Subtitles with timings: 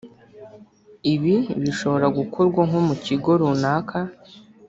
[1.13, 3.99] Ibi bishobora gukorwa nko mu kigo runaka